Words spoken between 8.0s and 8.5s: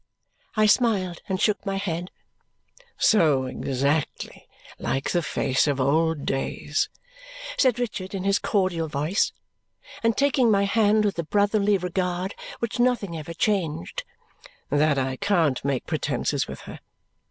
in his